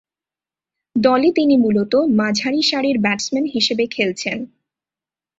দলে 0.95 1.29
তিনি 1.31 1.55
মূলতঃ 1.57 1.95
মাঝারি 2.19 2.61
সারির 2.61 2.97
ব্যাটসম্যান 2.99 3.45
হিসেবে 3.45 3.83
খেলছেন। 3.87 4.37